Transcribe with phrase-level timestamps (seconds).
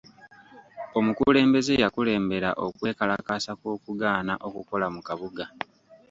[0.97, 5.45] Omukulembeze yakulembera okwekalakasa kw'okugaana okukola mu kabuga.